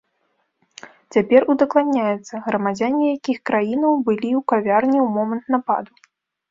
[1.15, 5.91] Цяпер удакладняецца, грамадзяне якіх краінаў былі ў кавярні ў момант нападу.